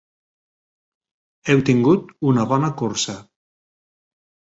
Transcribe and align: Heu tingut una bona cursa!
Heu 1.51 1.63
tingut 1.69 2.11
una 2.33 2.49
bona 2.55 2.73
cursa! 2.83 3.19